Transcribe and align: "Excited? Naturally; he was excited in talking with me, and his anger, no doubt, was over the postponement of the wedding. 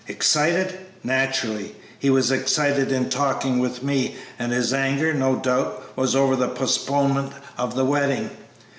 "Excited? 0.07 0.79
Naturally; 1.03 1.75
he 1.99 2.09
was 2.09 2.31
excited 2.31 2.91
in 2.91 3.07
talking 3.07 3.59
with 3.59 3.83
me, 3.83 4.15
and 4.39 4.51
his 4.51 4.73
anger, 4.73 5.13
no 5.13 5.35
doubt, 5.35 5.95
was 5.95 6.15
over 6.15 6.35
the 6.35 6.47
postponement 6.47 7.31
of 7.55 7.75
the 7.75 7.85
wedding. 7.85 8.27